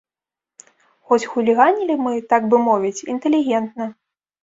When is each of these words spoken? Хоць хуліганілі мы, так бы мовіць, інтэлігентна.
Хоць 1.11 1.27
хуліганілі 1.35 1.99
мы, 2.07 2.17
так 2.35 2.43
бы 2.53 2.65
мовіць, 2.71 2.97
інтэлігентна. 3.11 3.85